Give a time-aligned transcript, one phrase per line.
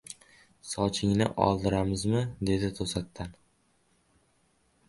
[0.69, 3.37] —Sochingni oldiramizmi?— dedi to‘satdan.